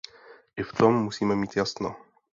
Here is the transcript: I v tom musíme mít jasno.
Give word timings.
I 0.57 0.63
v 0.63 0.73
tom 0.73 0.95
musíme 1.03 1.35
mít 1.35 1.55
jasno. 1.55 1.95